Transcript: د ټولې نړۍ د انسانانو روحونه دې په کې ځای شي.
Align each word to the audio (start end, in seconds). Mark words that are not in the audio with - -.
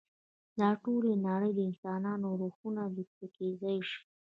د 0.57 0.59
ټولې 0.83 1.13
نړۍ 1.27 1.51
د 1.55 1.59
انسانانو 1.69 2.27
روحونه 2.41 2.83
دې 2.95 3.03
په 3.17 3.25
کې 3.35 3.47
ځای 3.61 3.79
شي. 3.89 3.99